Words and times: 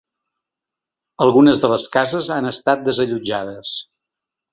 Algunes 1.25 1.61
de 1.65 1.69
les 1.73 1.85
cases 1.97 2.29
han 2.37 2.47
estat 2.53 2.81
desallotjades. 2.87 3.75